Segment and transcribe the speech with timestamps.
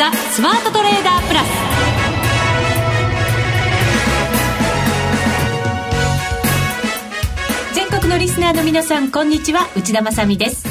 [0.00, 1.46] ザ・スマートトレーダープラス。
[7.74, 9.68] 全国のリスナーの皆さんこんにちは。
[9.76, 10.66] 内田まさです。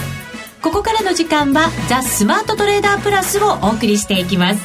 [0.64, 4.62] ここからの時間はザ・スマートトレーダープラスをお送りしていきます。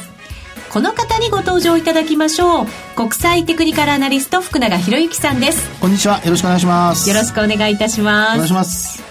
[0.71, 2.67] この方にご登場いただきましょう。
[2.95, 5.69] 国際テクニカルアナリスト福永博之さんです。
[5.79, 6.23] こんにちは。
[6.25, 7.07] よろしくお願いします。
[7.07, 8.33] よろしくお願いいたします。
[8.33, 9.03] お願いします。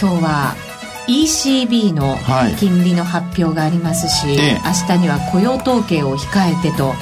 [0.00, 0.73] 今日は
[1.06, 2.16] ECB の
[2.58, 4.36] 金利の発表がありますし、はい、
[4.88, 6.94] 明日には雇用統計を控えてと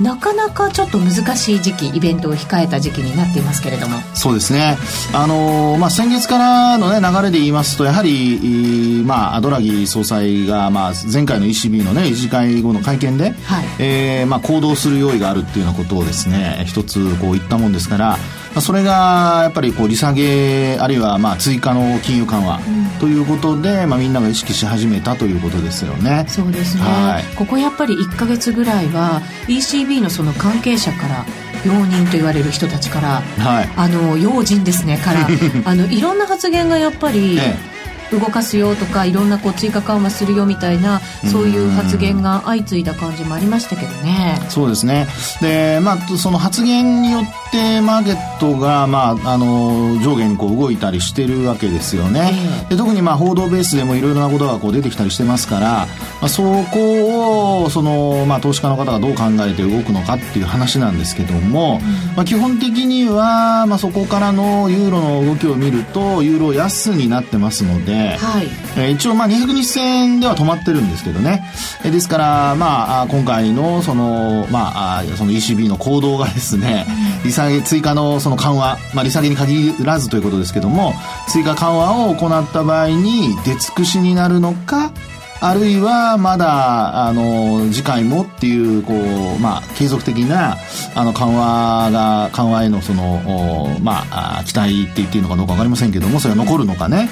[0.00, 3.98] なかなかちょっと難しい時期イベントを控えた時期になっていますけれども。
[4.14, 4.76] そうですね。
[5.14, 13.64] あの、まあ、先月からの、ね、流れで言いますとやはり、まあ、ドラギ総裁が、まあ、前回の ECB の、ね、理事会後の会見で、はい。
[13.78, 18.18] えーまあ、行動する用意があるっていうようなことをですね一つこう言ったもんですから
[18.60, 22.60] それがやっぱりこう利下げあるいはまあ追加の金融緩和
[23.00, 26.24] ということで、まあ、みんなが意識し始めたということですよね。
[26.28, 31.24] そうですね、はい、ここやっぱり1か月ぐらいは ECB のその関係者から
[31.64, 35.26] 容認と言われる人たちから、はい、あの要人ですねから
[35.64, 37.75] あのいろんな発言がやっぱり、ええ
[38.12, 44.38] 動かすよとかいろんなこう追加緩和するよみたいなそういう発言が相次いだ感じもありましたけどね。
[44.48, 45.06] そうですね
[45.40, 52.32] で、まあ、その発言によってマーケットが、まあ、あの上下にこう動いたりしてるわけですよね。
[52.32, 55.86] えー、で特にまあ報道ベースでもいろいろなことがこう出てきたりしてますから、ま
[56.22, 67.95] あ、そこをその、まあ、投資家の方がどう考えて動くのかっていう話なんですけども、うん、まあ、基本的には、まあ、そこからのユーロの動きを見るとユーロ安になってますので。
[68.18, 71.44] はい、えー、一応まあ200日線では止まってるんですけどね、
[71.84, 76.86] えー、ですからまあ今回のそのまあその ECB の行動がですね、
[77.24, 80.92] 利下げ追加のその緩和、まあ、利下げに限らずということですけども
[81.28, 84.92] 追加緩和を行った場合に出尽くしになるのか
[85.40, 90.56] あるいはまだあの次回もっていうこう、まあ、継続的な
[90.94, 97.10] あの緩和が緩和へのその、まあ、期待って言っていいのかどうか分かりませんけどもそれが残るのかね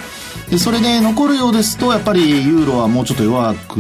[0.55, 3.79] でそれで残るようですとやっぱりユーロはもうちょっと弱く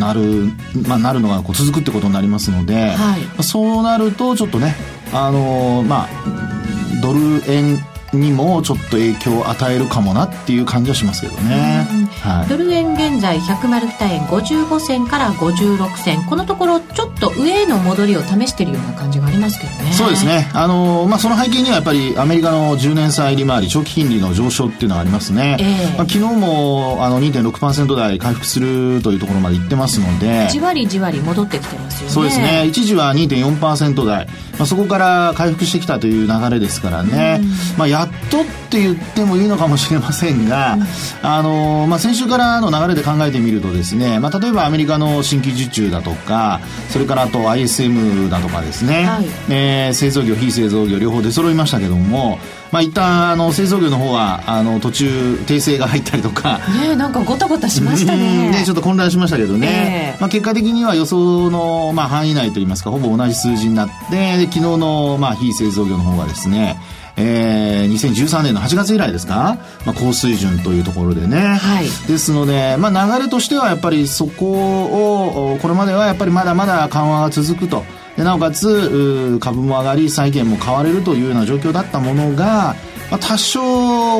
[0.00, 0.50] なる,、
[0.88, 4.74] まあ、なるのがこう続くってことになりますので、はい、そうなるとちょっとね
[5.12, 7.78] あのまあドル円
[8.12, 11.86] にもちょっと影響を与えるかもなっていう感じはしますけどね、
[12.22, 16.24] はい、ドル円現在102円55銭から56銭。
[16.24, 19.92] このところちょっと上への戻りを試しているような感じがありますけどね。
[19.92, 20.50] そうですね。
[20.54, 30.48] あの、まあ、その背景にはやっぱりアメリカの10年債利回り長期金利の上昇っていうのがありますね、えー、まあ、昨日もあの2.6%台回復するというところまでいってますので。
[30.50, 32.14] じわりじわり戻ってきてますよね。
[32.14, 32.66] そうですね。
[32.66, 37.40] 一時は2.4%台、まあ、そこから回復してきたという流れですからね、
[37.76, 40.76] まあ、やっとって言ってもいいのかもしれませんが、
[41.22, 46.60] あのまあ、先週からの流れで考えてみるとですね、まあ、例えばアメリカの新規受注だとか
[46.90, 52.38] それからあと ISM だとかですね、はい、えー、製造業非製造業両方出揃いましたけども
[52.70, 58.50] まあ、一旦あの製造業の方はあの途中訂正が入ったりとかねなんかごたごたしましたね。
[58.50, 66.78] ねちょっと混乱しましたけどね、えー、まあ、結果的には予想の、まあ、範囲内といいますかほぼ同じ数字になって昨日の、まあ、非製造業の方がですね
[67.18, 77.84] えー、2013年の8月以来ですか、まあ、高水準というところでね、はい、ですので、まあ、流れとしてはやっぱりそこをこれまではやっぱりまだまだ緩和が続くと。
[78.16, 82.74] でなおかつ株も上がり債券も買われるというような状況だったものが
[83.10, 83.60] まあ、多少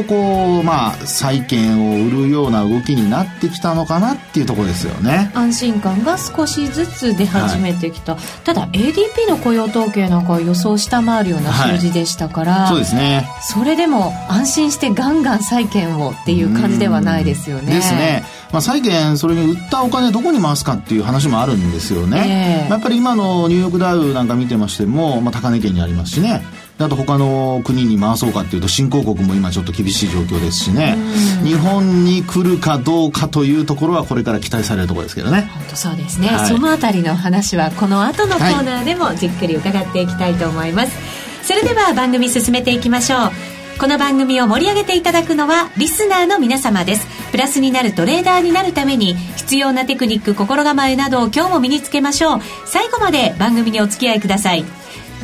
[0.05, 5.31] こう、まあ、債券を売るような動きになってきたのかなっていうところですよね。
[5.35, 13.29] 安心感が少しずつ出始めてきた、はい、ただ ADP の雇用統計なんかは予想下回るような数字でしたから、はい、そうですね。
[13.41, 17.75] それでも安心してガンガン債券をっていう感じではないですよね。
[17.75, 18.25] ですね。
[18.53, 26.43] まあ、債券それに売ったお金どこに回すかっていう話もあるんですよね、えー、やっぱり今のニューヨークダウなんか見てましても、まあ、高値圏にありますしね
[26.81, 30.97] あと他の国に回そうかっていうと新興国も今ちょっと厳しい状況ですしね。
[31.43, 35.51] 日本に来るかどうかというところはこれから期待されるところですけどね。
[35.53, 41.03] 本当そうですね、はい、そのあたりの話はこの後のコーナーでもじっくり伺っていきたいと思います、は
[41.43, 43.33] い、それでは番組進めていきましょう。
[43.81, 47.07] この番組を盛り上げていただくのはリスナーの皆様です。
[47.31, 52.41] プラスになるトレーダーになるために必要なテクニック心構えなどを今日も身につけましょう。
[52.67, 54.65] 最後まで番組にお付き合いください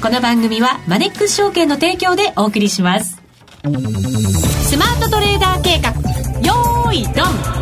[0.04, 3.22] この番組はマネックス証券の提供でお送りします
[3.62, 5.92] スマートトレーダー計画
[6.42, 7.54] よーいドン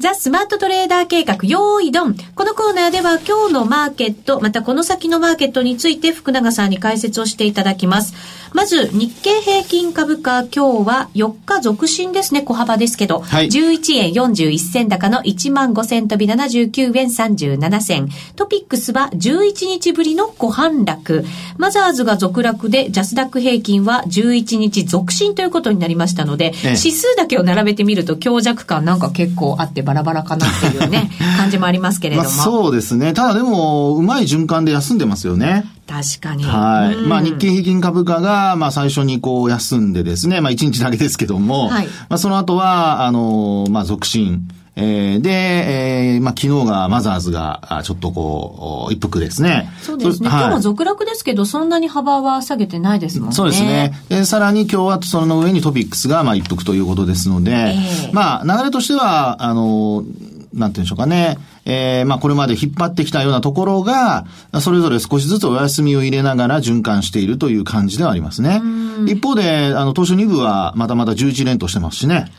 [0.00, 2.16] ザ・スマートトレーダー計画、用意ドン。
[2.36, 8.14] このコーナーでは今日のマーケット、またこの先のマーケットについて福永さんに解説をしていただきます。
[8.52, 18.08] まず、日経平均株価、今日は4日続伸ですね、小幅ですけど、はい、11円41銭高の1万5千飛び79円37銭。
[18.36, 21.24] トピックスは11日ぶりの小反落。
[21.56, 32.28] マザーズが続落で、ジャスダック平均は11日続伸ということになりましたので、ええ、指数だけを並べてみると強弱感なんか結構あってバラバラかなっていうね、 感じもありますけれども。
[32.28, 33.12] まあ、そうですね。
[33.12, 35.64] ただでも、うまい循環で休んでますよね。
[35.88, 36.44] 確かに。
[36.44, 36.94] はい。
[36.94, 44.46] うん、まあ日経平均株価が、まあ最初にこう休んでですね、まあ1日だけですけども、はい、まあその後は、あの、まあ続伸。
[44.80, 49.68] えー、で、えー、まあ、昨日がマザーズが、ちょっとこう、一服ですね。
[49.82, 50.28] そうですね。
[50.28, 53.34] 今日は続落ですけど、そんなに幅は下げてないですもんね。
[53.34, 53.92] そうですね。
[54.08, 60.04] で、さらに今日はその上にトピックスが、まあ、一服ということですので、えー、まあ、流れとしては、あの、
[60.52, 61.38] なんていうんでしょうかね。
[61.64, 64.26] えー、まあこれまで引っ張ってきたようなところが、
[64.60, 68.60] それぞれ少しずつお休みを入れながら循環しているという感じではありますね。
[69.06, 72.30] 一方で、あの、東証2部はまたまた11連としてますしね。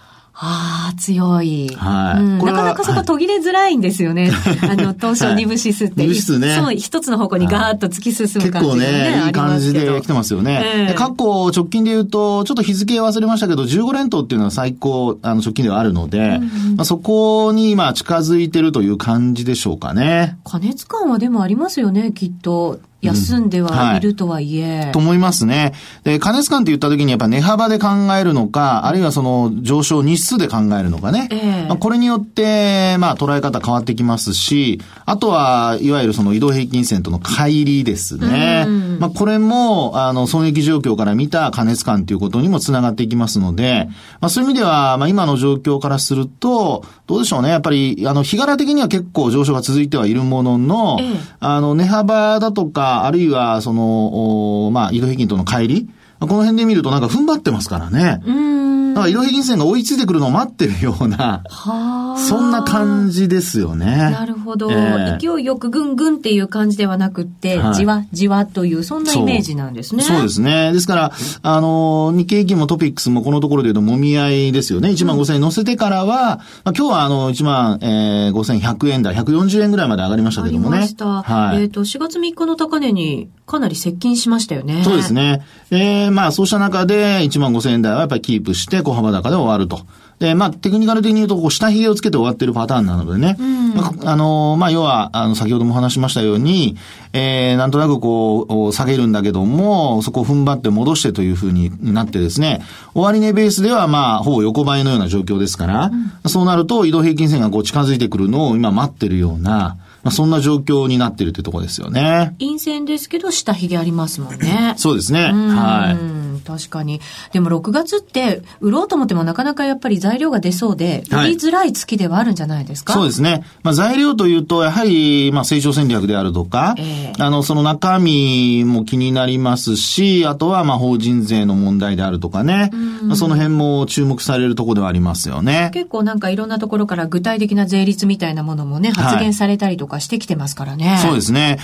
[0.41, 1.67] ああ、強い。
[1.75, 2.37] はい、うん。
[2.37, 4.31] なかなかそこ途切れづらいんですよね。
[4.63, 5.95] あの、東証二部指数って。
[5.97, 6.55] 二部指数ね。
[6.55, 10.63] そう、一つの方向にガーッと突き進む感じ、ね、結構ね、いい感じで来てますよね。
[10.91, 20.37] えー、過去直近で言うと、ちょっと日付忘れましたけど、15連投っていうのは最高、あの、直近ではあるので、うん、まあ、そこに今近づいてるという感じでしょうかね。
[20.45, 22.79] 加熱感はでもありますよね、きっと。
[23.01, 25.73] 休んではいるとはいえ、うんはい、と思いますね。
[26.03, 27.87] で、加熱感って言った時にやっぱ値幅で考
[28.19, 31.29] えるのか、あるいはその上昇日数で考えるのかね。
[31.31, 38.65] えー、まあ、これによって、まあ捉え方変わってきますし、あとは、いわゆるその移動平均線との乖離ですね。
[38.99, 43.87] まあこれも、あの、損益状況から見た加熱感ということにもつながっていきますので、
[44.19, 47.49] まあそういう意味では、まあ今の状況からすると、どうでしょうね。
[47.49, 58.21] やっぱり、あの、日柄的には結構上昇が続いてはいるものの、えー、あの、値幅だとか、あるいは、その、まあ、移動平均との乖離この辺で見るとなんか踏ん張ってますからね。
[58.25, 58.88] うん。
[58.99, 63.85] だから移動平均線が追いついてくるのを待ってるような、はそんな感じですよね。
[64.11, 70.03] なるほど、えー、勢いよくぐんぐんっていう感じではなくって、はい、じわじわという、そんなイメージなんですね。
[70.03, 70.73] そうですね。
[70.73, 71.11] ですから、
[71.41, 74.89] あの、日経平均もトピックスもこのところで言うと、もみ合いですよね。
[74.89, 80.77] 1万5000円乗せてからは、まあ、今日はあの、1万、えー、5100円台、140円ぐらいまで上がりましたけどもね。
[80.77, 81.23] ありました。
[81.23, 81.61] はい。
[81.61, 84.83] えっ、ー、と、4月3日の高値にかなり接近しましたよね。
[84.83, 85.41] そうですね。
[85.71, 89.85] えー、まあ、そうした中で、1万5000円台はやっぱりキープして、小幅高で終わると。
[90.19, 93.37] で、まあ、テクニカル的に言うと、こう、下髭をつけて終わってるパターンなのでね。
[93.39, 96.75] うん、まあ、あの、まあ、要は、あの、先ほども話しましたように、
[97.13, 102.61] えー、なんとなくこう、下げるんだけども、そこを踏ん張って戻してというふうになってですね、
[102.93, 109.77] 終値ベースではまあ、ほぼ横ばいのような状況ですから、うん、そうなると移動平均線がこう近づいてくるのを今待ってるような、
[110.09, 112.35] まあ、そんな状況になってるってとこですよね。
[112.39, 114.73] 陰線ですけど、下髭ありますもんね。
[114.75, 115.31] そうですね。
[115.31, 116.28] はい。
[116.39, 117.01] 確かに。
[117.31, 123.43] でも6月って、売ろうと思ってもなかなかやっぱり材料が出そうで、売りづらい月ではあるんじゃないですか、はい、そうですね。
[123.63, 132.71] まあ材料というと、やはり、まあ成長戦略であるとか、えー、あの、その中身も気になりますし、あとは、まあ法人税の問題であるとかね、
[133.03, 135.71] まあ、その辺も注目されるところではありますよね。
[135.73, 140.89] 結構なんかいろんなところから具体的な税率みたいなものもね、発言されたりとかしてきてますからね。
[140.89, 141.59] はい、そうですね。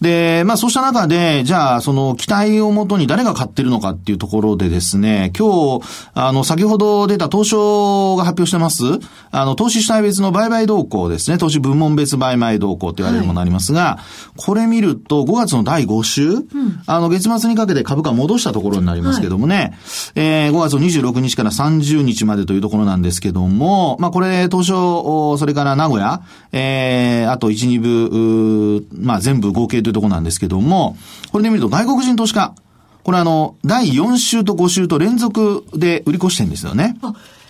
[0.00, 8.84] で、まあそうした中で、じゃあ、その期待をもとに誰が買ってるのかっていうところでですね、今日、あの、先ほど出た東証が発表してます、
[9.32, 14.00] あの、投資主体別の売買動向ですね、投資部門別売買動向と言われるものありますが、は
[14.36, 16.44] い、これ見ると5月の第5週、うん、
[16.86, 19.72] あの、月末にかけて株価戻したところになりますけどもね、はい、
[20.16, 30.96] えー、5月の26日から30日までというところなんですけども、まあ、これ、東証、それから名古屋、えー、あと1、2部、まあ、全部合計というところなんですけども、
[31.32, 32.54] これで見ると外国人投資家、
[33.02, 36.96] これあの、第4週と5週と連続で売り越してんですよね。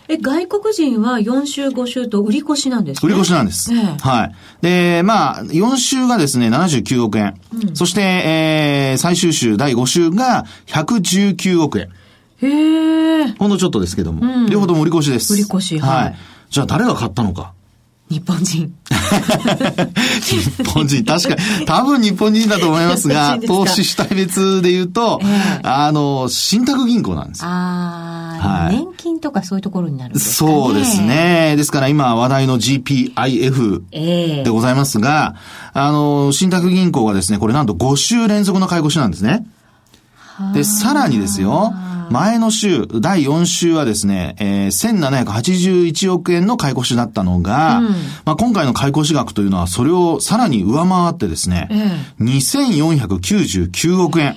[0.09, 3.13] え、外国人は4週5週と売り越しなんですね？
[3.13, 3.73] 売り越しなんです。
[3.73, 4.35] ええ、はい。
[4.61, 7.41] で、まあ、4週がですね、79億円。
[7.55, 11.89] うん、そして、えー、最終週第5週が119億円。
[12.43, 13.35] へえ。
[13.39, 14.21] ほんのちょっとですけども。
[14.23, 15.33] うん、両方とも売り越しです。
[15.35, 16.05] 売り越し、はい。
[16.07, 16.17] はい。
[16.51, 17.53] じゃあ誰が買ったのか。
[18.11, 18.75] 日本人。
[20.21, 30.53] 日本人、確かに、多分日本人だと思いますが、投資主体別で言うと、えー、あの、信託銀行なんですああ、はい、年金とかそういうところになるんですかね。
[30.53, 31.55] そうですね。
[31.57, 35.37] ですから今話題の GPIF でございますが、
[35.75, 39.47] えー、あの、信託銀行がですね、これなんと5週連続の買い越しなんですね。
[40.53, 41.73] で、さらにですよ、
[42.11, 47.87] 前の週、第4週はですね、えー、1781億円の買い越しだったのが、うん、
[48.25, 54.37] まあ、今回の買い越し額というのはそれをさらに上回ってですね、えー、2499億円。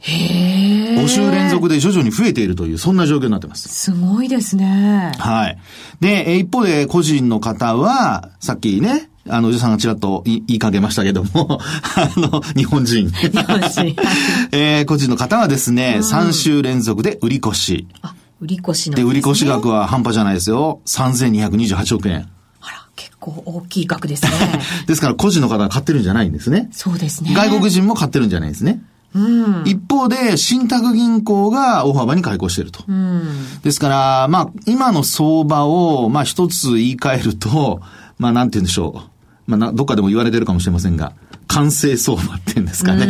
[0.00, 3.68] へ5週連続で徐々に増えているという、そんな状況になってます。
[3.68, 5.12] すごいですね。
[5.18, 5.58] はい。
[6.00, 11.58] で、一方で個人の方は、さっきね、あの、おじさんがちらっと言いかけましたけども、
[11.96, 13.08] あの、日本人。
[13.10, 13.96] 日本人。
[14.52, 17.88] えー、個人の方はですね、うん、3週連続で売り越し。
[18.02, 19.10] あ、売り越しなんですね。
[19.10, 20.80] で、売り越し額は半端じゃないですよ。
[20.86, 22.28] 3228億円。
[22.60, 24.30] あら、結構大きい額ですね。
[24.86, 26.68] ですから、個人の方が買ってるんじゃないんですね。
[26.72, 27.34] そうですね。
[27.34, 28.82] 外国人も買ってるんじゃないんですね。
[29.14, 32.84] うん、一方で、信託銀行が大幅に開講していると。
[32.86, 33.22] うん、
[33.62, 37.80] ですから、まあ、今の相場を、まあ、一つ言い換えると、
[38.18, 39.15] まあ、なんて言うんでしょう。
[39.46, 41.12] まあ、どっかでも言われてるかもしれませんが、
[41.56, 43.06] 完成相場っていうんですかね。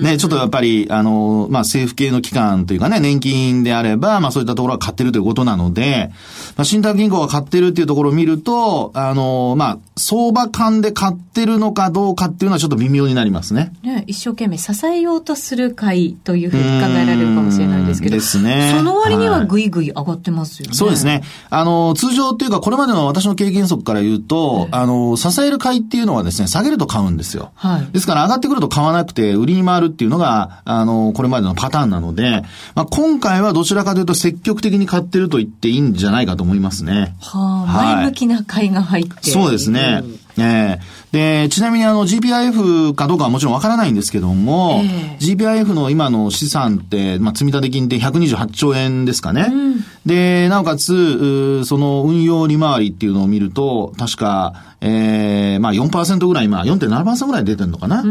[0.00, 6.10] ね、ちょっとやっぱり、あの、まあ、政府系の機関というかね、年金であれば、まあ、そういったところは買ってるということなので、
[6.56, 13.72] まあ、信託銀行が買ってるっていうところを見ると、あの、まあ、相場感で買ってるのかどうかっていうのはちょっと微妙になりますね。
[13.82, 18.16] ね、一生懸命支えようとする会というふうに考えられるかもしれないですけど。
[18.16, 18.74] ですね。
[18.76, 21.22] その割にはぐいぐい上がってますよね、はい、そうですね。
[21.50, 27.50] あの、通常っていうか、これまでの私の経験則から言うと、あの、支える買いっていうのはですね、下げると買うんですよ。
[27.54, 27.65] はい。
[27.92, 32.42] ですから上がってくると買わなくて、売りに回るっていうのが、あの、これまでのパターンなので、
[32.74, 37.14] まあ、今回はどちらかというと積極的に買ってると言っていいんじゃないかと思いますね。
[37.20, 40.02] はあ、前向きな買いが入って、そうですね。
[40.38, 49.46] ええで、ちなみにあの GPIF かどうかはもちろんわからないんですけども、えー、GPIF の今の資産って、まあ、積立金って128兆円ですかね。
[49.50, 58.04] うん、で、なおかつ、その運用利回りっていうのを見ると、確か、ええー、まあ4%ぐらい、今4.7%ぐらい出てるのかな。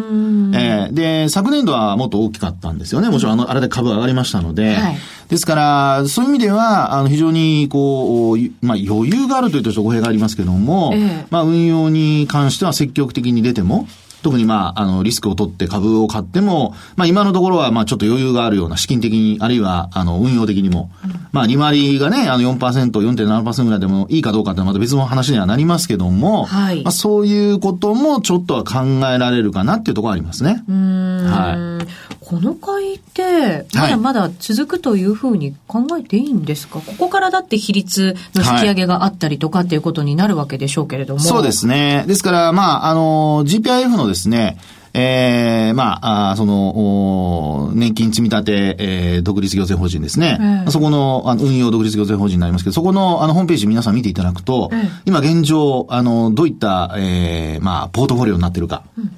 [0.58, 3.10] ええー、で、昨年度はもっと大きかったんですよね。
[3.10, 4.74] もちろんあの、あれで株上がりましたので。
[4.74, 4.98] はい、
[5.30, 13.88] ですから、そういう意味では、あの、非常に、こう、まあ余裕があるというとちょっと語弊がありますけども、えー、まあ運用に関しては積極的に出ても、
[14.26, 30.64] 特にまあ、あの、リスクを取って株を買っても、まあ今のところはまあちょっと余裕があるような資金的に、あるいはあの、運用的にも、うん、まあ利回りがね、あの4%、4.7%ぐらいでもいいかどうかってまた別の話にはなりますけども、はい、まあそういうこともちょっとは考えられるかなっていうところありますね。
[30.68, 32.25] はい。
[32.26, 41.20] この会って、まだまだ続くというふうに考えていいんですか、はい、ここからだって比率の引き上げがあったりとかっていうことになるわけでしょうけれども。
[41.20, 42.04] そうですね。
[42.08, 44.58] ですから、まあ、あの、GPIF のですね、
[44.96, 50.38] ええー、まあ、あその、年金積立、えー、独立行政法人ですね。
[50.66, 58.84] うん、そこのあの運用独立行政法人になりますけど、そこのあのホームページ皆さん見ていただくと、うん、今現状、あの、どういった、ええー、まあ、ポートフォリオになってるか。
[58.98, 59.12] うん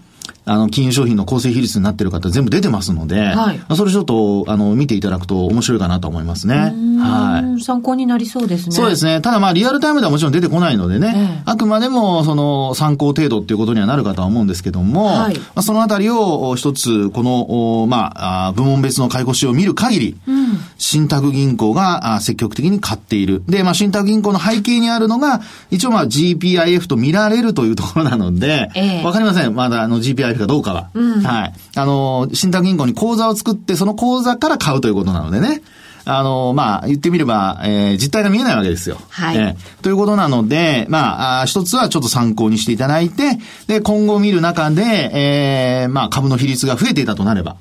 [0.48, 6.74] あの、金融商品の構成比率になってる方全部出てますので、はい、それちょっと、あの、見ていただくと面白いかなと思いますね。
[7.00, 7.62] はい。
[7.62, 8.76] 参考になりそうですね。
[8.76, 9.22] そうですね。
[9.22, 23.44] ただまあ、リアルタイムではもちろん出てこないのでね、えー、あくまでも、その、参考程度っていうことにはなるかとは思うんですけども、はい、まあ、そのあたりを一つ、この、まあ、部門別の買い越しを見る限り、うん、信託銀行が積極的に買っている。
[23.48, 29.56] で、まあ、信託銀行の背景にあるのが、一応まあ、GPIF と見られるというところなので、わ、えー、かりません。
[29.56, 30.90] まだあの GPIF かどうかは。
[30.94, 31.54] うんはい。
[31.76, 35.62] あの、信託銀行に口座を作って、その口座から買うということなのでね。
[36.10, 38.98] あの、まあ、言ってみれば、えー、実態が見えないわけですよ。
[39.10, 39.38] はい。
[39.38, 47.58] えー、ということなので、まあ、一つはちょっと参考にしていただいて、で、今後見る中で、えー、まあ、株の比率が増えていたとなれば、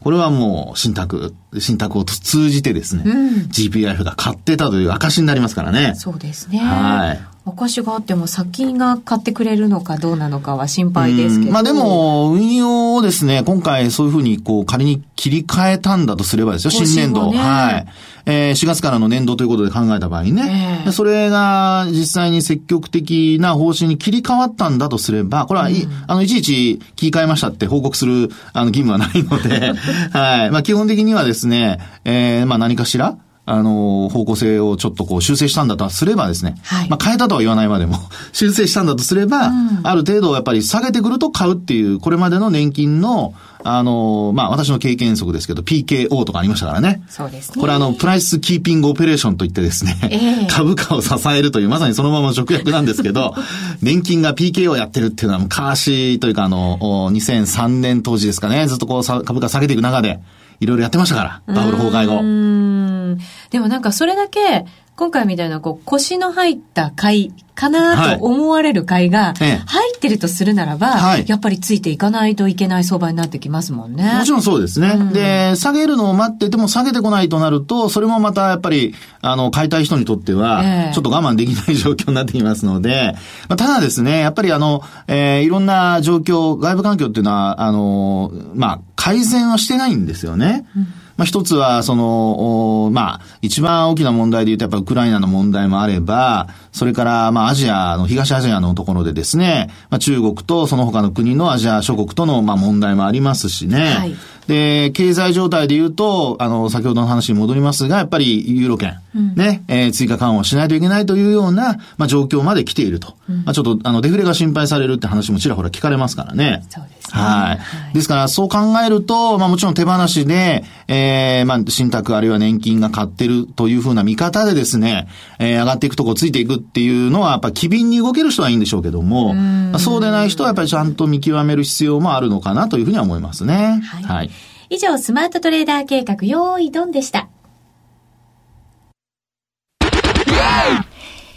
[0.00, 5.94] これはもう、信託、信託を通じてですね、うん、GPIF が買ってたという証になりますからね。
[5.96, 6.58] そうですね。
[6.58, 7.36] はい。
[7.54, 11.52] 証があっても先が買ってくれるのかどうなのかは心配ですけど。
[11.52, 17.30] まあでも、運用をですね、今回そういうふうにこう仮に切り替えたんだとすればですよ、新年度。
[17.30, 17.86] ね、はい。
[18.28, 20.82] えー、4月からの年度ということで考えた場合ね。
[20.84, 25.74] えー、それが実際に積極的な方針に切り替わったんだとすれば、これは、うん、
[26.08, 29.72] あの、いちいち切り替えましたって報告する、あの、義務はないので、
[30.10, 30.50] はい。
[30.50, 33.16] まあ基本的にはですね、えー、まあ何かしら、
[33.48, 37.96] あの、方向性をちょっとこう修正したんだとすればですね、はい、まあ変えたとは言わないまでも、
[38.32, 47.02] 修正したんだとすれば、うん、ある程度やっぱり下げてくると買うっていう、これまでの年金の、あの、まあ私の経験則ですけど、PKO とかありましたからね。
[47.08, 47.60] そうですね。
[47.60, 53.34] これあの、プライスキーピングオペレーションといってですね、えー、 株価を支えるという、まさにそのまま直訳なんですけど、
[53.80, 56.78] 年金が PKO をやってるっていうのは昔というかあの、
[57.12, 60.18] 2003年当時ですかね、ずっとこう株価下げていく中で、
[60.60, 63.20] いろいろやってましたから、バブル崩壊後。
[63.50, 64.64] でもなんかそれだけ、
[64.96, 74.14] 今回みたいなこう腰の入った買いかなと思われる買いが入ってるとするならば、はい、やっぱりついていかないといけない相場になってきますもんね。
[74.18, 74.94] もちろんそうですね。
[74.98, 83.14] うん、で、下げるのを待ってても下げてこないとなると、それもまたやっぱり、あの、買いたい人にとっては、ちょっと我慢できない状況になってきますので、
[83.48, 90.66] まあ、ただですね、やっぱりあの、えー、いろんな状況、外部環境っていうのは、あの、まあ、改善はしてないんですよね。
[90.76, 90.86] うん
[91.16, 103.94] まあ、一つは、その、まあ、一番大きな問題で言うと、やっぱウクライナの問題もあれば、それから、まあ、アジアの、東アジアのところでですね、まあ、中国とその他の国のアジア諸国との、まあ、問題もありますしね。
[103.94, 104.14] はい
[104.46, 113.16] で、経済状態で言うと、あの、先ほどの話に戻りますが、やっぱりユーロ圏、うん、ね、えー、追加緩和しないといけないというような、まあ、状況まで来ていると。
[113.28, 116.64] うん、まあ、ちょっと、あの、デフレが心配されるって話もちらほら聞かれますからね。
[116.68, 117.20] そうですね。
[117.20, 117.58] はい。
[117.58, 125.08] はい、ですから、そう考えると、まあ、もちろん手放しで、えー、まあ、信託あるいは年金が買ってるというふうな見方でですね、
[125.40, 133.80] えー、上がっていくとこついていくっていうのは、やっぱ機敏に動ける人はいいんでしょうけども、まあ、そうでない人はやっぱりちゃんと見極める必要もあるのかなというふうには思いますね。
[133.84, 134.30] はい、はい
[134.68, 137.28] 以上、スマートトレーダー計画、用意ドンでした。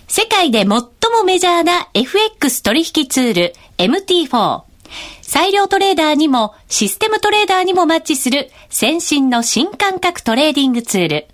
[0.07, 0.87] 世界で最も
[1.23, 4.63] メジャーな FX 取引ツール MT4。
[5.21, 11.27] 裁量トレーダーにもシステムトレーダーにもマッチする先進の新感覚トレーディングツール。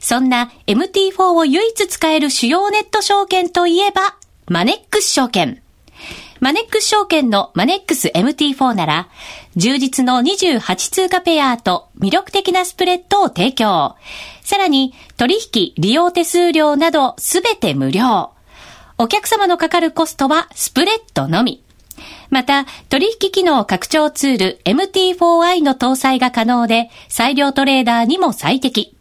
[0.00, 4.16] そんな MT4 を唯一使える主要ネット証券といえば、
[4.48, 5.62] マネックス証券。
[6.40, 9.08] マネックス証券のマネックス MT4 なら、
[9.56, 13.96] 充実の28通貨ペアと魅力的なスプレッドを提供。
[14.42, 18.30] さらに、取引、利用手数料などすべて無料。
[18.98, 21.62] お客様のかかるコストはスプレッドのみ。
[22.30, 28.95] また、取引機能拡張ツール MT4i の搭載が可能で、裁量トレーダーにも最適。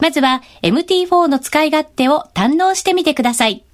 [0.00, 3.64] まずは MT4 の使い勝手を堪能してみてください。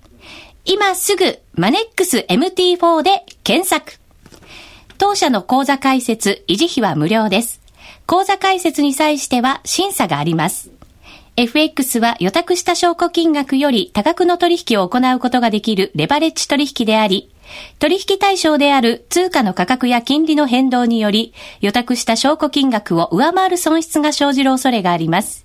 [0.65, 3.99] 今すぐマネックス MT4 で検索。
[4.99, 7.61] 当社の口座開設、維持費は無料です。
[8.07, 10.71] 口座開設に際しては審査があります。
[11.37, 17.31] FX は予託した証拠金額より多額の取引を行うことができるレバレッジ取引であり、
[17.79, 25.45] 取引対象である通貨の価格や金利の変動により、予託した証拠金額を上回る損失が生じる恐れがあります。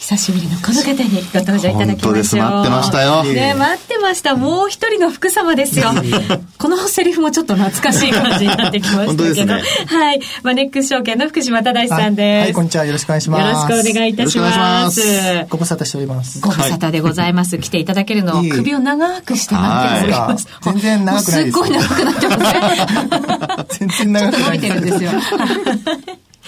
[0.00, 2.42] 久しぶりのこの方にご登場いただきましょ。
[2.42, 3.22] 待ってましたよ。
[3.22, 4.34] ね、待ってました。
[4.34, 5.90] もう一人の福様ですよ。
[6.56, 9.54] このセリフもちょっと懐かしい感じになってきましたけど。
[9.56, 10.20] ね、はい。
[10.42, 12.44] マネックス証券の福島忠さんです。
[12.44, 12.86] はい、こんにちは。
[12.86, 13.42] よろしくお願いします。
[13.42, 15.02] よろしくお願いいたします。
[15.50, 16.40] ご無沙汰しております。
[16.40, 17.58] ご無沙汰でございます。
[17.58, 20.48] 来ていただけるのを首を長くして待っております。
[20.62, 21.58] 全然長くないです。
[21.58, 23.66] すっごい長くなってますね。
[23.68, 24.74] 全然長くないです。
[24.74, 25.10] 伸びてるんですよ。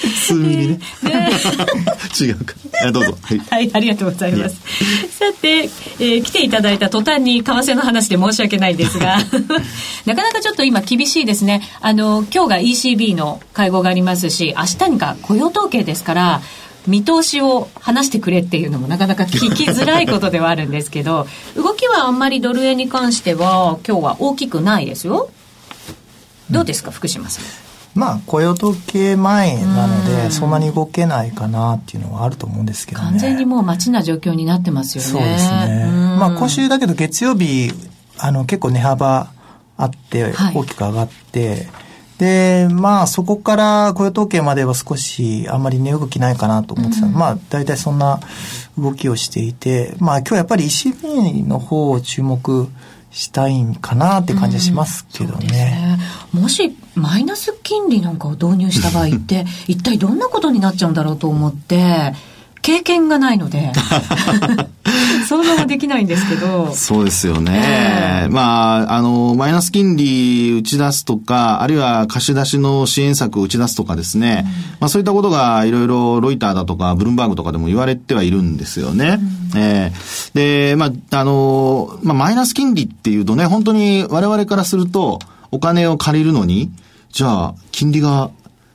[0.08, 0.78] 数ミリね。
[1.02, 1.30] ね
[2.20, 2.54] 違うか。
[2.92, 3.16] どうぞ。
[3.22, 4.56] はい、はい、ありがとうございます。
[5.18, 9.18] さて、えー、来ていただいた途端に為替の話で申し訳ないんですが、
[10.06, 11.62] なかなかちょっと今厳しいですね。
[11.80, 16.42] あの、今日が ECB の会合がありますし、明日にか雇用統計ですから、
[16.86, 25.30] 見通しを話してくれっていうのもなかなか聞きづらいことではあるんですけど、動きはあんまりドル円に関しては今日は大きくないですよ。
[26.50, 27.71] どうですか、福島さん。
[27.94, 33.11] まあ雇用統計前なのでそんなに動けないかなっていうのはあると思うんですけどね。
[33.11, 35.11] 完全にもう待ちな状況になってますよね。
[35.11, 36.16] そうですね。
[36.18, 37.72] まあ今週だけど月曜日
[38.18, 39.31] あの結構値幅
[39.76, 41.66] あって大きく上がって、はい、
[42.18, 48.20] でまあそこから雇用統計までは少しあんまり値動きないかなと思ってた、うん、まあ大体そんな
[48.78, 52.68] 動きをしていてまあ今日やっぱり ECB の方を注目
[53.11, 55.48] したいんかなって感じはしますけどね。
[55.48, 55.98] ね、
[56.33, 62.14] もしマイナス金利なんかを導入した場合って一体どんなことになっちゃうんだろうと思って
[62.61, 63.72] 経験がないので
[65.26, 66.72] 想像はできないんですけど。
[66.72, 68.24] そうですよね。
[68.24, 74.50] えー、まあ、あの、マイナス金利打ち出すとか、あるいは貸し出しの支援策を打ち出すとかですね、うん、
[74.81, 79.18] まあそういったことがいろいろロイターだとか、ブルームバーグとかでも言われてはいるんですよね。
[79.55, 85.20] うん、えー、で、まあ、あの、まあマイナス金利っていうとね、本当に我々からすると、
[85.52, 86.70] お金を借りるのに、
[87.12, 88.30] じゃあ、金利が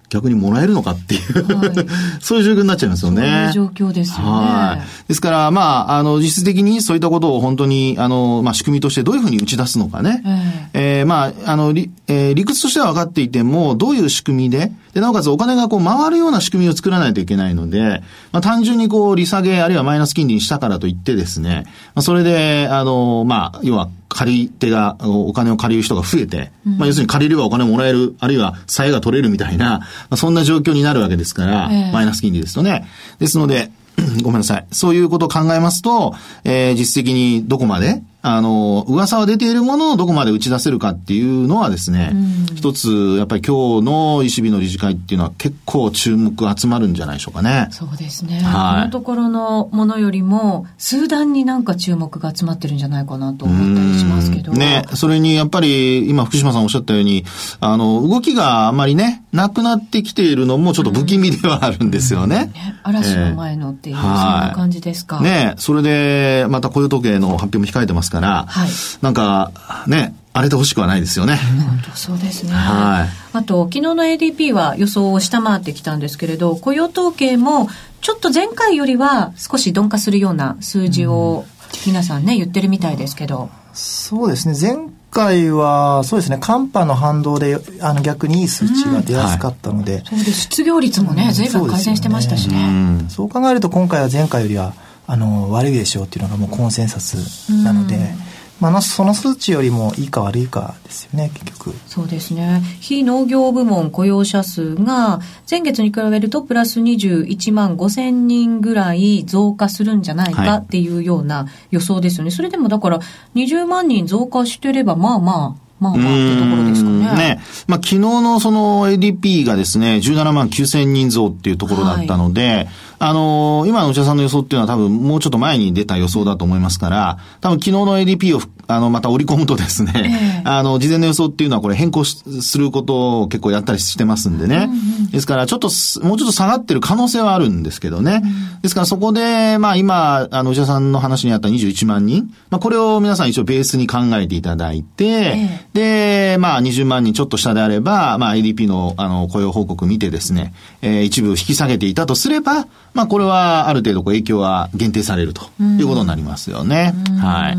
[0.09, 1.71] 逆にもらえるのかっていう、はい、
[2.21, 3.49] そういう状況になっちゃいますよね。
[3.53, 4.23] そういう状況ですよね。
[4.23, 5.07] はい。
[5.07, 10.21] ですから、まあ、あの、実質的にそういったことを本当に、あの、まあ、仕組みとしてどういうふうに打ち出すのかね。
[10.23, 32.87] えー、えー、まあ、あの、理、えー、理屈としては分かっていても、どういう仕組みで、で、なおかつお金がこう回るような仕組みを作らないといけないので、まあ、単純にこう、利下げ、あるいはマイナス金利にしたからといってですね、まあ、それで、あの、まあ、要は、借り手が、お金を借りる人が増えて、うん、まあ要するに借りればお金もらえる、あるいは債が取れるみたいな、まあ、そんな状況になるわけですから、えー、マイナス金利ですとね。
[33.19, 33.69] ですので、
[34.23, 34.65] ごめんなさい。
[34.71, 38.01] そういうことを考えますと、えー、実績にどこまで
[38.35, 47.67] あの、噂は出ているものをどこまで打ち出せるかっていうのはですね、うん、一つ、やっぱり今日の石日の理事会っていうのは結構注目集まるんじゃないでしょうかね。
[47.71, 48.39] そうですね。
[48.39, 54.51] はい、このところのものよりも、数段になんか注目が集まってるんじゃないかなと思ったりしますけど。
[54.51, 57.25] ね、それにやっぱり今福島さんおっしゃったように、
[57.59, 62.35] あの、動きがあまりね、なくなってきているのもちょっと不気味ではあるんですよね。
[62.35, 65.21] うんね嵐の前のっていう、えー、そんな感じですか？
[65.21, 68.69] ね、それで、また雇用統計の発表も控えてますから、はい、
[69.01, 69.51] なんか、
[69.87, 71.35] ね、荒れてほしくはないですよね。
[71.35, 72.51] 本当そうですね。
[72.53, 73.09] はい。
[73.33, 77.69] あと、昨日の ADP は予想を下回ってきたんですけれど、雇用統計も、
[78.01, 81.45] ちょっと前回よりは少し鈍化するような数字を
[81.85, 83.49] 皆さんね、言ってるみたいですけど。
[83.73, 84.55] そうですね。
[84.59, 89.91] 前回は、そうですね、寒波の反動で、あの、逆にいい数値が出やすかったので。
[89.93, 90.41] うんはい、そうです。
[90.41, 93.05] 失業率もね、随分改善してましたしね。
[93.09, 94.73] そう、考えると今回は前回よりは、
[95.07, 98.26] あの、悪いでしょうっていうのがもうコンセンサスなので、うん
[98.59, 101.73] まあ、その数値よりもいいか悪いかですよね、結局。
[101.85, 102.61] そうですね。
[102.79, 112.29] 非農業部門雇用者数が前月に比べるとプラス21万5千人ぐらい増加するんじゃないかっていうような予想ですよね。
[112.29, 112.99] はい、それでもだから
[113.35, 117.05] 20万人増加してればまあまあまあまあってところですかね。
[117.15, 117.39] ね。
[117.67, 122.67] まあ昨日のその ADP がですね、17万9千人増っていうところだったので、はい
[122.99, 134.67] あのー、今の内田さんの予想っていうのは多分もうちょっと前に出た予想だと思いますから、多分昨日の ADP をあの、また織り込むとですね、えー、あの、事前の予想っていうのはこれ変更することを結構やったりしてますんでね。
[134.69, 135.69] うんうん、ですから、ちょっと、
[136.05, 138.21] もうちょっと下がってる可能性はあるんですけどね。
[138.23, 156.95] うん、ですからそこで、まあ今、あの、内田さんの話にあった21万人、まあこれを皆さん一応ベースに考えていただいて、えー、で、まあ20万人ちょっと下であれば、まあ ADP のあの、雇用報告見てですね、えー、一部引き下げていたとすれば、まあこれはある程度こう影響は限定されるということになりますよね。
[157.21, 157.57] はい。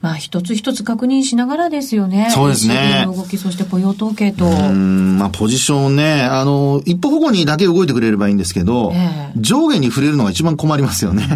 [0.00, 2.28] まあ一つ一つ確認しながらですよね。
[2.30, 3.04] そうですね。
[3.04, 4.44] 動き、そして雇用統計と。
[4.46, 11.26] うん、まあポジションね、あの、一歩保護にだけ動いてくれればいいんですけど、えー、上下に触れるのが一番困りますよね。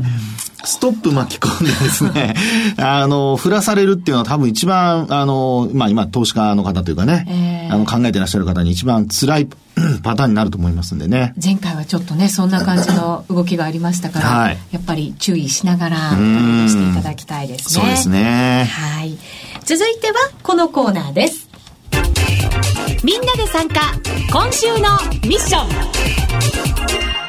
[0.65, 2.35] ストップ巻き込んでですね、
[2.79, 9.49] あの、振らされるっていうのは多分一番、あの、まあ今投資家の方というかね、えー、あの考えてらっしゃる方に一番辛い
[10.03, 11.35] パターンになると思いますんでね。
[11.43, 17.81] 前回はちょっとね、そんな感じの 動きがありましたから、はい、やっぱり注意しながらしていただきたいですね。
[17.81, 18.71] そうですね。
[18.71, 19.17] はい。
[19.65, 21.49] 続いてはこのコーナーです。
[23.05, 23.81] みんなで参加、
[24.31, 24.91] 今週の
[25.29, 27.22] ミッション。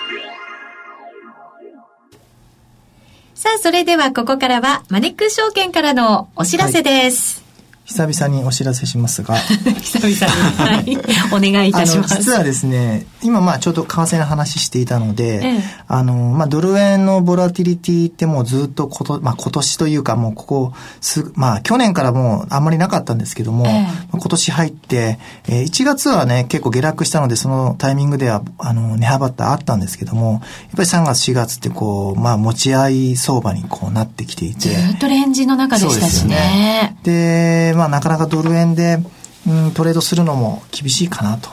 [3.36, 7.38] さあ、それではここからはマネックス証券からのお知らせです。
[7.38, 7.42] はい
[7.86, 9.36] 久々にお知らせしますが。
[9.82, 12.15] 久々に、はい、お願いいたします。
[12.17, 30.41] 実はですね今まあちょうど為替の話していたので、ええ、あのまあドル円のボラティリティってもうずっとこと、まあ、今年というかもうここすまあ去年からもうあんまりなかったんですけども、え、今年入って、えー、1月はね結構下落したのでそのタイミングではあの値幅ってあったんですけどもやっ
[30.78, 34.69] ぱり3月4月ってこうまあ持ち合い相場にこうなってきていて。
[34.69, 36.96] ずっとレンジの中でしたしね。
[37.04, 39.00] でまあ、なかなかドル円で、
[39.48, 41.50] うん、トレードするのも厳しいかなと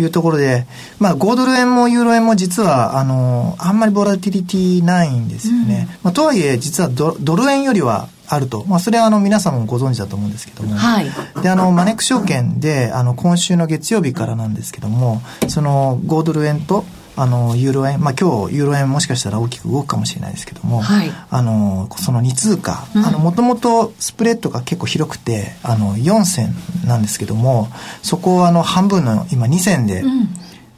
[0.00, 0.66] いうところで、
[0.98, 5.86] まあ、5ドル円もユーロ円も実は、あの、あんまりボラティリティないんですよね。
[5.88, 8.64] うん、まあ、とはいえ、実はドドル円よりはあると。
[8.66, 10.74] まあ、それはあの、皆さんもご存知だと思うんですけども。
[10.74, 11.06] はい。
[11.42, 16.84] で、あの、マネック証券で、あの、今週の月曜日からなんですけども、その、5ドル円と、
[17.16, 22.86] あのユーロ円、まあ、今日ユーロ円もしかしたら大きく動くかもしれないですけども、はい、あのその2通貨
[23.18, 26.54] もともとスプレッドが結構広くてあの4銭
[26.86, 27.68] なんですけども
[28.02, 30.02] そこをあの半分の今2銭で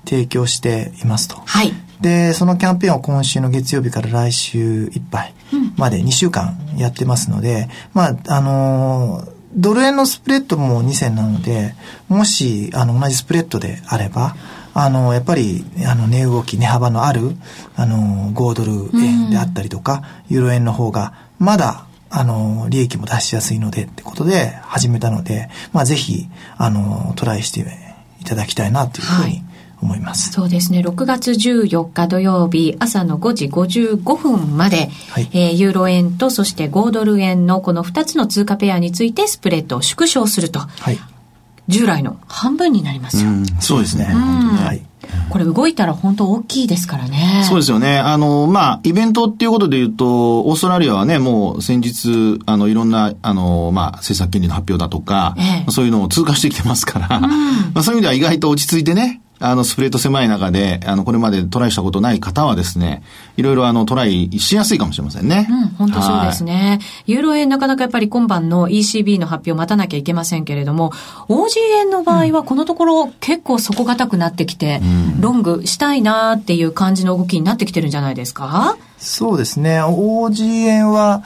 [0.05, 1.37] 提供していますと。
[1.45, 1.73] はい。
[2.01, 5.35] で、そのキャンペーンを今週の月曜日から来週いっぱい
[5.77, 11.75] まで2週間やってますので、まあ、あのー、ドル円のスプレッドも2銭なので、
[12.09, 14.37] もし、あの、同じスプレッドであれば、
[14.79, 17.35] あの、やっぱり、あの、値動き、値幅のある、
[17.77, 27.65] あの、5ドル円であったりとか、ユーロ円の方が、まだ、あの、利益も出しやすいのでってことで始めたので、まあ、ぜひ、あの、トライして
[28.21, 29.43] いただきたいなというふうに
[29.81, 30.31] 思います。
[30.33, 30.81] そうですね。
[30.81, 40.61] 6月14日土曜日朝の5時55分まで、はい、えー、ユーロ円とそして5ドル円のこの2つの通貨ペアについてスプレッドを縮小すると。
[40.61, 40.99] はい、
[41.69, 43.31] 従来の半分になりますよ。
[43.31, 44.05] うそうですね。
[44.05, 44.83] はい。
[45.31, 47.43] これ動いたら本当大きいですからね。
[47.49, 47.99] そうですよね。
[47.99, 57.29] あの、まあ、イベントっていうことで言うと、オーストラリアはね、もう先日、あの、いろんな、あの、まあ、政策金利の発表だとか、ええ、そういうのを通過してきてますから、うん、ま
[57.77, 63.03] あ、そういう意味では意外と落ち着いてね、あの、スプレート狭い中で、あの、これまでトライしたことない方はですね、
[63.37, 65.47] いろいろあの、トライしやすいかもしれませんね。
[65.51, 66.79] うん、本当そうですね。
[67.07, 70.93] ユーロ円なかなかやっぱり今晩の ECB の発表待たなきゃいけませんけれども、
[71.29, 74.87] OG 円の場合はこのところ結構底堅くなってきて、う
[75.19, 78.77] ん、ロングしたいなっていう感じの動きになってきてるんじゃないですか？
[78.99, 79.83] そうですね。
[79.83, 81.23] OG 円は、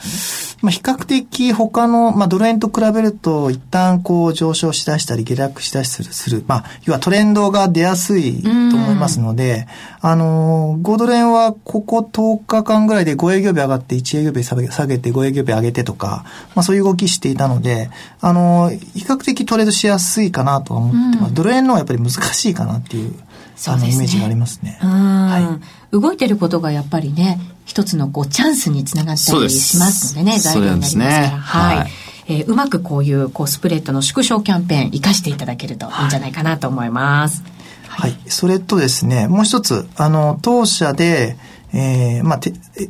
[0.61, 9.67] まあ、比較的他の、まあ、ドル円と比べると、一旦こう上昇しだしたり下落しだしたりする、まあ、要はトレンドが出やすいと思いますので、
[10.01, 21.33] あの、5ドル円はここ10日間ぐらいで5営業日上がって1営業日下げて5営業日上げてとか、まあ、そういう動きしていたので、あの、比較的トレードしやすいかなとは思ってます。
[21.33, 23.13] ドル円の方がやっぱり難しいかなっていう。
[23.67, 24.77] あの、イメージがありますね。
[24.81, 25.59] は
[25.93, 25.97] い。
[25.99, 27.39] 動いてることがやっぱりね、
[27.71, 31.09] 一つのこうチャンスにつながったりしますのでね、材料になりますから。
[31.09, 31.77] ね、はい。
[31.77, 31.91] はい、
[32.27, 37.43] えー、うまくこういうこうスプレッドの縮小キャンペーン生かしていただけるといいんじゃないかなと思います。
[37.87, 38.11] はい。
[38.11, 41.37] はい、それとですね、もう一つ、あの、当社で、
[41.73, 42.39] えー、まあ、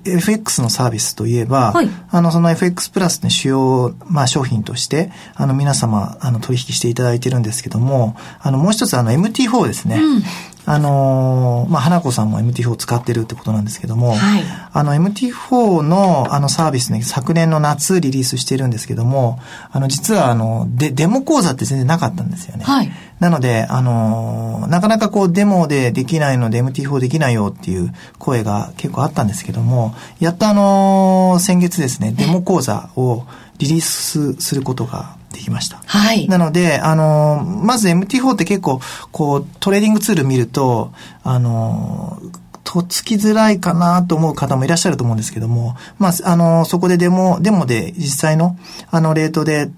[0.06, 9.98] FX のサービスといえば、はい、あの、その FX プラスの主要、まあ、商品として、あの、皆様、あの、取引していただいてるんですけども、あの、もう一つ、あの、MT4 ですね。
[9.98, 10.24] うん
[10.66, 19.40] あのー、まあ、花子さんも MT4 を使ってるってことなんですけども、はい、あの MT4 のあのサービスね、昨年の夏リリースしてるんですけども、
[19.72, 22.64] あの、実はあの、で、デモ講座って全然なかったんですよね。
[22.64, 33.26] はい、なので、あのー、なかなかこうデモでできないので MT4 できないよっていう声が結構あったんですけども、やっとあのー、先月ですね、デモ口座を
[33.58, 35.82] リリースすることができました。
[35.86, 36.28] はい。
[36.28, 38.80] なので、あの、まず MT4 って結構、
[39.12, 40.92] こう、トレーディングツール見ると、
[41.24, 42.20] あの、
[42.64, 48.58] とっつきづらいかなと思う方もいらっしゃると思うんですけども、まあ、あの、そこでデモ、デモで実際の、
[48.92, 49.70] あの、レートで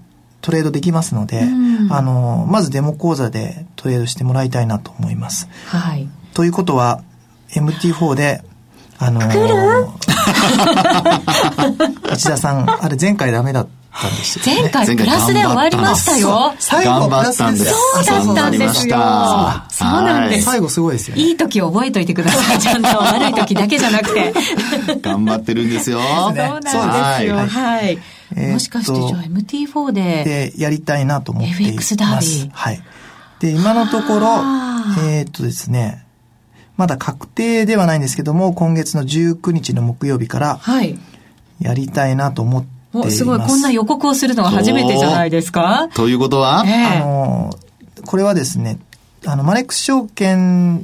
[0.42, 5.48] トレードできますので、うん、あの、まずデモ口座でトレードしてもらいたいなと思います。
[5.66, 6.08] はい。
[6.34, 7.00] ということは、
[7.50, 8.42] MT4 で、
[8.98, 9.88] あのー、
[12.10, 13.83] 内 田さん、あれ前回ダメだった？
[14.08, 16.54] んですよ、ね、前回プラスで終わりましたよ。
[16.58, 18.96] 最後プラスですそうだったんですよ。
[19.70, 20.44] そうなんです。
[20.44, 22.58] 最後すごいですよ、ね、いい時覚えといてください。
[22.58, 24.34] ちゃんと悪い時だけじゃなくて。
[25.00, 26.00] 頑張ってるんですよ。
[26.00, 27.36] そうなんですよ。
[27.36, 27.98] はい。
[28.36, 30.02] もしかしてじゃあ MT4 で。
[30.24, 31.62] で、やりたいなと思っています。
[31.62, 32.50] FX ダービー。
[32.52, 32.82] はい。
[33.40, 34.42] で、今のところ、
[35.06, 36.04] えっとですね、
[36.76, 40.98] まだ確定ではないんですけども、今月の19日の木曜日から、はい。
[41.60, 42.64] やりたいなと思っ
[43.02, 43.18] ています。
[43.18, 45.88] すごい、こんな予告をするのは初めてじゃないですか？
[45.94, 47.50] ということは、えー、あの、
[48.06, 48.78] これはですね、
[49.26, 50.82] あの、マネックス証券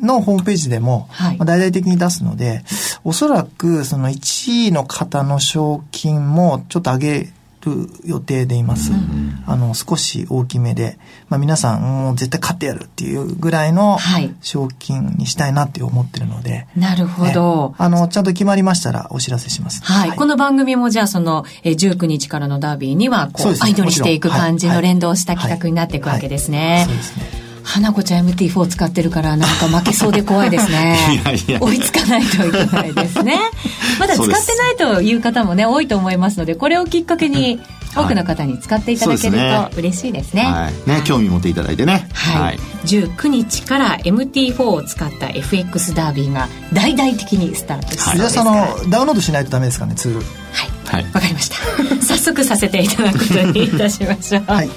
[0.00, 2.64] のホームページでも、はい、まあ、大々的に出すので、
[3.04, 7.32] おそらくその1位の方の賞金もちょっと上げ
[7.64, 8.92] る予定でいます。
[8.92, 10.98] うん、あの、少し大きめで、
[11.28, 13.98] まあ皆さん、もう絶対勝ってやるっていうぐらいの
[14.40, 16.50] 賞金にしたいなって思ってるので。
[16.52, 19.82] はい、なるほど、あの、ちゃんと決まりましたらお知らせします。
[19.84, 20.08] はい。
[20.10, 26.84] はい、この番組もじゃあその、え19日からのダービーには、こう、う相乗りしていく感じの連動した企画になっていくわけですね。
[26.86, 27.51] そうですね。
[27.64, 30.98] 花子ちゃん MT4 使ってるからなんか負けそうで怖いですね。
[31.24, 33.38] いやいや追いつかないといけないですね。
[33.98, 37.60] まだ使ってないという方もね、多いと思いますので、これをきっかけに
[37.94, 40.42] 多くの方に使っていただけると嬉しいですね。
[40.42, 42.08] はい、ね、興味持っていただいてね。
[42.12, 42.58] はい。
[42.84, 48.16] 19日から MT4 を使った FX ダービーが大々的にスタートします。
[48.16, 50.18] じゃあその、ダウンロードしないとダメですかね、ツール。
[50.18, 50.81] はい。
[50.92, 51.04] はい。
[51.04, 51.56] わかりました。
[52.04, 54.44] 早速させていただくことにいたしましょう。
[54.46, 54.68] はい。
[54.68, 54.72] さ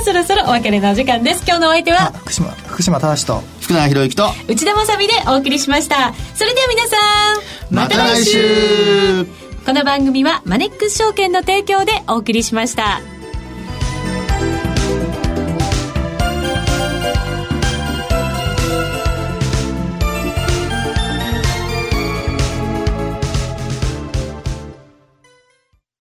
[0.00, 1.44] あ、そろそろお別れのお時間です。
[1.46, 6.12] 今日のお相手は、福島、福島正と、福永博之と、内田まさみでお送りしました。
[6.34, 6.96] それでは皆さ
[7.70, 9.26] ん、また来週
[9.64, 13.15] この番組はマネックス証券の提供でお送りしました。